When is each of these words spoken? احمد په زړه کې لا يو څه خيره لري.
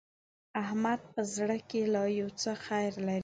احمد 0.63 1.01
په 1.13 1.21
زړه 1.35 1.57
کې 1.69 1.81
لا 1.93 2.03
يو 2.19 2.29
څه 2.41 2.51
خيره 2.65 2.99
لري. 3.07 3.19